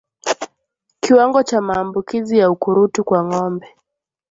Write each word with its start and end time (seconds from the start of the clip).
Kiwango 0.99 1.43
cha 1.43 1.61
maambukizi 1.61 2.37
ya 2.37 2.51
ukurutu 2.51 3.03
kwa 3.03 3.23
ngombe 3.25 3.67